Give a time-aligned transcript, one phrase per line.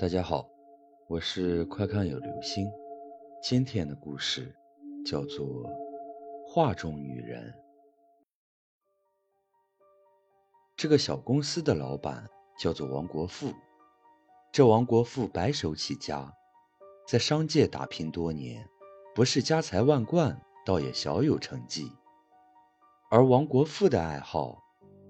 [0.00, 0.48] 大家好，
[1.08, 2.72] 我是快看有流星。
[3.42, 4.50] 今天的故事
[5.04, 5.46] 叫做
[6.48, 7.52] 《画中女人》。
[10.74, 12.26] 这个小公司的老板
[12.58, 13.52] 叫做王国富。
[14.50, 16.32] 这王国富白手起家，
[17.06, 18.66] 在商界打拼多年，
[19.14, 21.92] 不是家财万贯，倒也小有成绩。
[23.10, 24.62] 而王国富的爱好，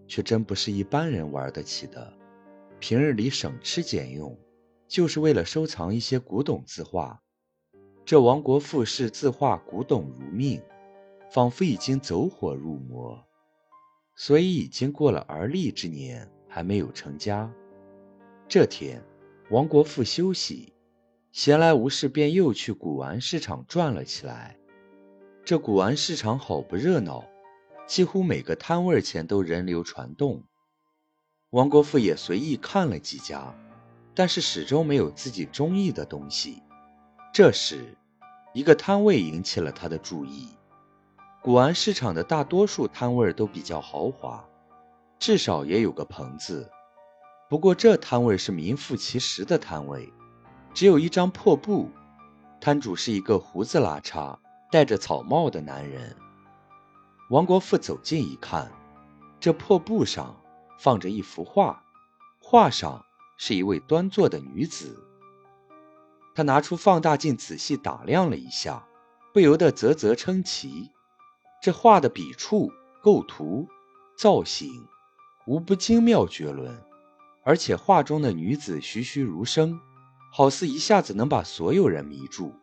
[0.08, 2.12] 却真不是一般人玩得起的。
[2.80, 4.36] 平日里省吃俭用。
[4.90, 7.22] 就是为了收藏一些古董字画，
[8.04, 10.60] 这王国富是字画古董如命，
[11.30, 13.24] 仿佛已经走火入魔，
[14.16, 17.48] 所以已经过了而立之年，还没有成家。
[18.48, 19.00] 这天，
[19.50, 20.72] 王国富休息，
[21.30, 24.58] 闲来无事，便又去古玩市场转了起来。
[25.44, 27.24] 这古玩市场好不热闹，
[27.86, 30.42] 几乎每个摊位前都人流传动。
[31.50, 33.56] 王国富也随意看了几家。
[34.20, 36.62] 但是始终没有自己中意的东西。
[37.32, 37.96] 这时，
[38.52, 40.46] 一个摊位引起了他的注意。
[41.40, 44.44] 古玩市场的大多数摊位都比较豪华，
[45.18, 46.70] 至少也有个棚子。
[47.48, 50.12] 不过这摊位是名副其实的摊位，
[50.74, 51.88] 只有一张破布，
[52.60, 54.36] 摊主是一个胡子拉碴、
[54.70, 56.14] 戴着草帽的男人。
[57.30, 58.70] 王国富走近一看，
[59.40, 60.36] 这破布上
[60.78, 61.82] 放着一幅画，
[62.38, 63.02] 画上。
[63.42, 65.02] 是一位端坐的女子。
[66.34, 68.86] 他拿出放大镜仔细打量了一下，
[69.32, 70.90] 不由得啧啧称奇：
[71.62, 72.70] 这画的笔触、
[73.02, 73.66] 构图、
[74.14, 74.86] 造型，
[75.46, 76.78] 无不精妙绝伦。
[77.42, 79.80] 而且画中的女子栩栩如生，
[80.30, 82.54] 好似一下子能把所有人迷住。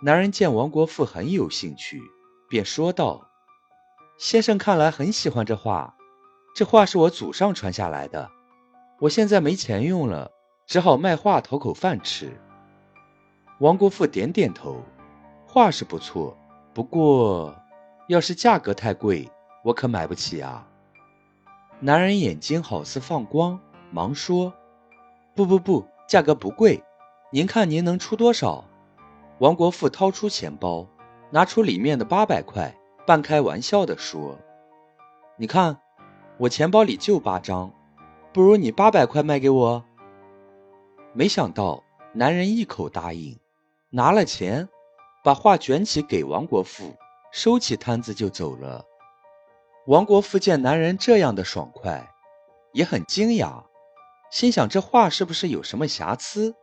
[0.00, 2.00] 男人见王国富很有兴趣，
[2.48, 3.28] 便说道
[4.16, 5.94] ：“先生看来很喜欢这画，
[6.54, 8.30] 这画是我祖上传下来的。”
[9.00, 10.32] 我现在没钱用了，
[10.66, 12.36] 只好卖画讨口饭吃。
[13.60, 14.82] 王国富点点头，
[15.46, 16.36] 画是不错，
[16.74, 17.54] 不过
[18.08, 19.30] 要是价格太贵，
[19.62, 20.66] 我可买不起啊。
[21.78, 23.60] 男人眼睛好似放光，
[23.92, 24.52] 忙说
[25.36, 26.82] ：“不不不，价格不贵，
[27.30, 28.64] 您看您能出多少？”
[29.38, 30.84] 王国富掏出钱包，
[31.30, 32.74] 拿出里面的八百块，
[33.06, 34.36] 半开玩笑地说
[35.38, 35.78] ：“你看，
[36.36, 37.72] 我钱包里就八张。”
[38.38, 39.84] 不如你八百块卖给我。
[41.12, 41.82] 没想到
[42.12, 43.36] 男人一口答应，
[43.90, 44.68] 拿了钱，
[45.24, 46.94] 把画卷起给王国富，
[47.32, 48.84] 收起摊子就走了。
[49.88, 52.08] 王国富见男人这样的爽快，
[52.72, 53.64] 也很惊讶，
[54.30, 56.54] 心想这画是不是有什么瑕疵？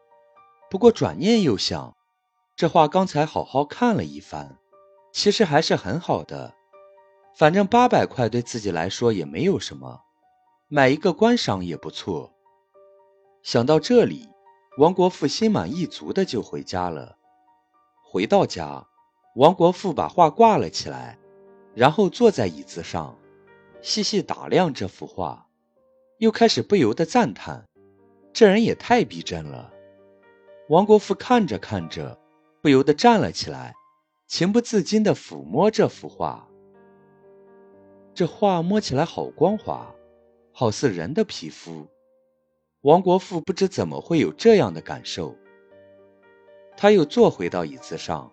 [0.69, 1.94] 不过转念又想，
[2.56, 4.58] 这画刚才好好看了一番，
[5.12, 6.56] 其实还是很好的，
[7.35, 10.05] 反正八百块对自己来说也没有什么。
[10.75, 12.34] 买一个观赏也不错。
[13.44, 14.28] 想到这里，
[14.78, 17.16] 王国富心满意足的就回家了。
[18.03, 18.85] 回到家，
[19.38, 21.18] 王国富把画挂了起来，
[21.74, 23.18] 然后坐在椅子上，
[23.81, 25.47] 细细打量这幅画，
[26.18, 27.64] 又开始不由得赞叹：
[28.34, 29.72] 这人也太逼真了。
[30.68, 32.19] 王国富看着看着，
[32.62, 33.74] 不由得站了起来，
[34.28, 36.46] 情不自禁地抚摸这幅画。
[38.14, 39.90] 这画摸起来好光滑。
[40.58, 41.86] 好似人的皮肤，
[42.80, 45.36] 王国富不知怎么会有这样的感受。
[46.78, 48.32] 他又坐回到椅子上，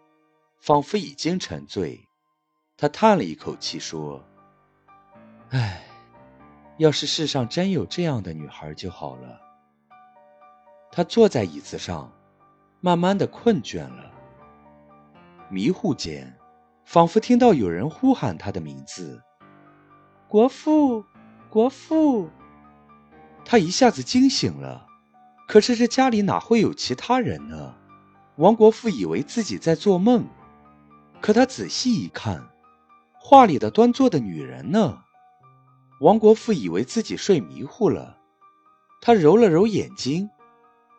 [0.60, 1.98] 仿佛已经沉醉。
[2.76, 4.22] 他叹了一口气说
[5.50, 5.82] ：“唉，
[6.76, 9.40] 要是世上真有这样的女孩就好了。”
[10.92, 12.12] 他坐在椅子上，
[12.80, 14.12] 慢慢的困倦了。
[15.50, 16.32] 迷糊间，
[16.84, 19.20] 仿佛听到有人呼喊他的名字
[20.30, 21.04] ：“国富。”
[21.52, 22.30] 国父，
[23.44, 24.86] 他一下子惊醒了。
[25.46, 27.74] 可是这家里哪会有其他人呢？
[28.36, 30.24] 王国富以为自己在做梦。
[31.20, 32.48] 可他仔细一看，
[33.12, 35.02] 画里的端坐的女人呢？
[36.00, 38.16] 王国富以为自己睡迷糊了。
[39.02, 40.30] 他揉了揉眼睛，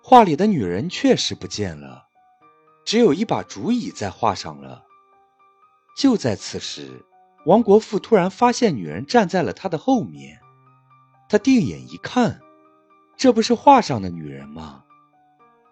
[0.03, 2.05] 画里的女人确实不见了，
[2.85, 4.83] 只有一把竹椅在画上了。
[5.97, 7.03] 就在此时，
[7.47, 10.41] 王国富突然发现女人站在了他的后面。
[11.33, 12.39] 他定眼一看，
[13.17, 14.83] 这不是画上的女人吗？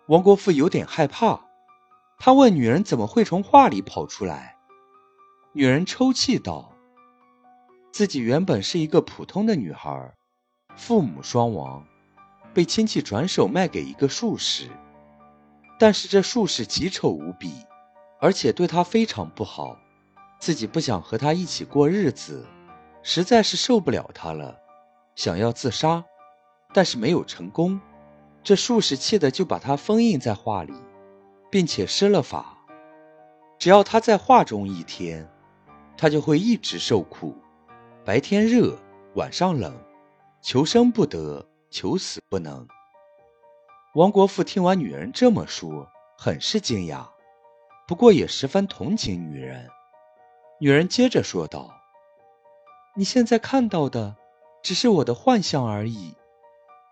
[0.08, 1.40] 王国富有点害怕，
[2.18, 4.58] 他问女人怎么会从画里跑出来。
[5.54, 6.74] 女人抽泣道
[7.94, 10.16] ：“自己原本是一个普通的女孩，
[10.76, 11.86] 父母双亡，
[12.56, 14.68] 被亲戚转手卖给一个术士。
[15.78, 17.52] 但是这术士奇丑无比，
[18.20, 19.78] 而且对她非常不好，
[20.40, 22.48] 自己不想和他一起过日子，
[23.04, 24.58] 实在是受不了他了。”
[25.16, 26.04] 想要自杀，
[26.74, 27.80] 但是没有成功。
[28.44, 30.74] 这术士气的就把他封印在画里，
[31.52, 32.58] 并且施了法，
[33.60, 35.30] 只要他在画中一天，
[35.96, 37.36] 他就会一直受苦，
[38.04, 38.76] 白天热，
[39.14, 39.72] 晚上冷，
[40.42, 42.68] 求生不得，求死不能。
[43.94, 45.88] 王国富听完女人这么说，
[46.18, 47.06] 很是惊讶，
[47.88, 49.68] 不过也十分同情女人。
[50.60, 51.70] 女人接着说道
[52.96, 54.16] ：“你现在看到的，
[54.64, 56.14] 只是我的幻象而已。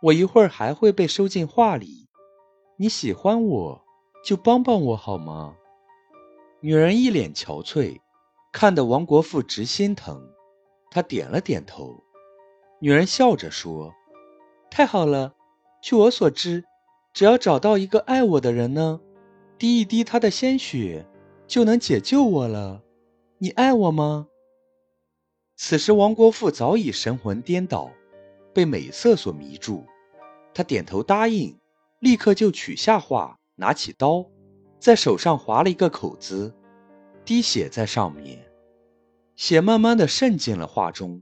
[0.01, 2.07] 我一会儿还会被收进画里。
[2.77, 3.81] 你喜欢我，
[4.23, 5.55] 就帮帮我好吗？”
[6.61, 7.99] 女人一脸憔悴，
[8.51, 10.21] 看得王国富直心疼。
[10.91, 12.03] 他点了点头。
[12.79, 13.93] 女人笑着说
[14.71, 15.35] ：“太好了，
[15.81, 16.63] 据我所知，
[17.13, 18.99] 只要找到一个爱我的人呢，
[19.57, 21.05] 滴一滴他的鲜血，
[21.45, 22.81] 就能解救我了。”
[23.39, 24.27] 你爱我吗？
[25.61, 27.91] 此时，王国富早已神魂颠倒，
[28.53, 29.85] 被美色所迷住。
[30.53, 31.59] 他点头答应，
[31.99, 34.25] 立刻就取下画，拿起刀，
[34.79, 36.55] 在手上划了一个口子，
[37.25, 38.39] 滴血在上面，
[39.35, 41.21] 血慢慢的渗进了画中。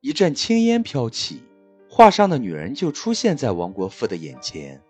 [0.00, 1.42] 一阵青烟飘起，
[1.90, 4.80] 画上的女人就出现在王国富的眼前。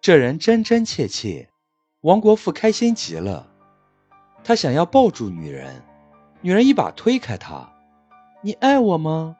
[0.00, 1.50] 这人真真切切，
[2.00, 3.52] 王国富开心极了。
[4.42, 5.84] 他想要抱住女人，
[6.40, 7.70] 女人一把推开他。
[8.40, 9.36] “你爱我吗？”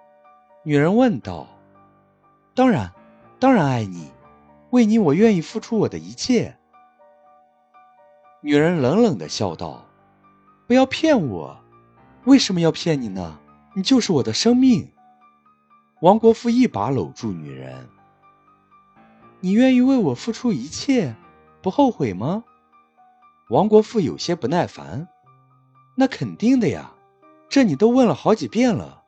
[0.64, 1.46] 女人问道。
[2.54, 2.92] “当然，
[3.38, 4.10] 当然爱你，
[4.70, 6.56] 为你我愿意付出我的一切。”
[8.42, 9.84] 女人冷冷的笑道
[10.66, 11.56] ：“不要骗我，
[12.24, 13.38] 为什么要骗你呢？
[13.74, 14.90] 你就是我的生命。”
[16.02, 17.88] 王国富一把搂住女人
[19.40, 21.14] ：“你愿意为我付出一切，
[21.62, 22.44] 不后悔吗？”
[23.50, 25.08] 王国富有些不耐烦，
[25.96, 26.92] 那肯定的呀，
[27.48, 29.04] 这你都问了好几遍了。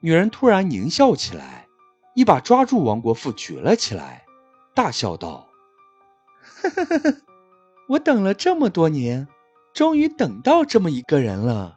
[0.00, 1.66] 女人突然狞笑起来，
[2.14, 4.24] 一把抓住王国富举了起来，
[4.74, 5.48] 大笑道
[6.62, 7.16] ：“呵呵呵呵，
[7.88, 9.26] 我等了这么多年，
[9.72, 11.76] 终于等到这么一个人了。”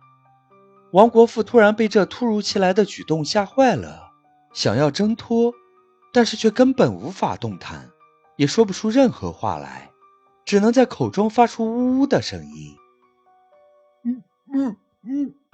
[0.91, 4.12] 王国富突然被这突如其来的举动吓坏了，
[4.53, 5.53] 想要挣脱，
[6.12, 7.89] 但是却根本无法动弹，
[8.35, 9.91] 也说不出任何话来。
[10.45, 12.73] 只能在口中发出呜呜的声音。
[14.06, 14.23] 嗯
[14.53, 15.46] 嗯嗯嗯。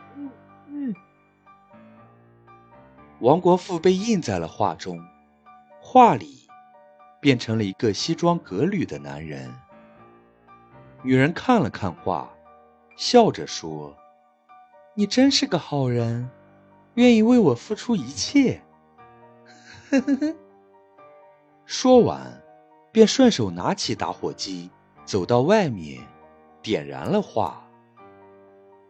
[3.23, 5.01] 王国富被印在了画中，
[5.79, 6.45] 画里
[7.21, 9.49] 变成了一个西装革履的男人。
[11.03, 12.29] 女人看了看画，
[12.97, 13.95] 笑着说
[14.93, 16.29] ：“你真是个好人，
[16.95, 18.61] 愿意为我付出一切。
[21.65, 22.43] ”。说完，
[22.91, 24.69] 便顺手拿起打火机。
[25.05, 26.05] 走到外面，
[26.61, 27.65] 点燃了画。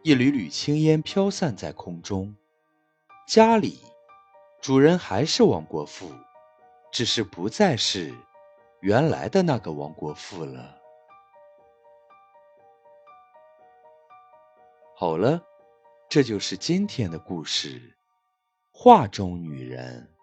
[0.02, 2.34] 一缕缕青烟飘散在空中。
[3.28, 3.78] 家里，
[4.64, 6.10] 主人还是王国富，
[6.90, 8.14] 只是不再是
[8.80, 10.80] 原来的那个王国富了。
[14.96, 15.38] 好了，
[16.08, 17.94] 这就是今天的故事。
[18.72, 20.13] 画中女人。